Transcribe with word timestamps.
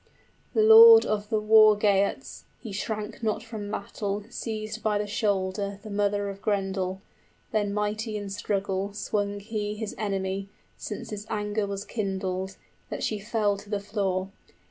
The 0.55 0.63
lord 0.63 1.05
of 1.05 1.29
the 1.29 1.39
War 1.39 1.77
Geats 1.77 2.45
(He 2.59 2.71
shrank 2.71 3.21
not 3.21 3.43
from 3.43 3.69
battle) 3.69 4.23
seized 4.31 4.81
by 4.81 4.97
the 4.97 5.05
shoulder 5.05 5.77
The 5.83 5.91
mother 5.91 6.27
of 6.27 6.41
Grendel; 6.41 7.03
then 7.51 7.71
mighty 7.71 8.17
in 8.17 8.31
struggle 8.31 8.93
65 8.93 8.97
Swung 9.07 9.39
he 9.41 9.75
his 9.75 9.93
enemy, 9.99 10.49
since 10.75 11.11
his 11.11 11.27
anger 11.29 11.67
was 11.67 11.85
kindled, 11.85 12.57
That 12.89 13.03
she 13.03 13.19
fell 13.19 13.57
to 13.57 13.69
the 13.69 13.79
floor. 13.79 14.29